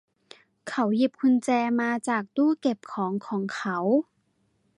[0.67, 1.49] เขาหยิบกุญแจ
[1.81, 3.77] มาจากตู้เก็บของของเขา